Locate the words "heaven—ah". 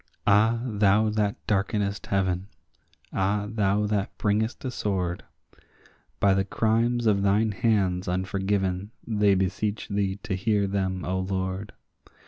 2.07-3.45